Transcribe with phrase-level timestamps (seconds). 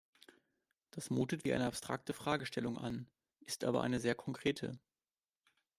[0.89, 3.07] Das mutet wie eine abstrakte Fragestellung an,
[3.41, 4.79] ist aber eine sehr konkrete.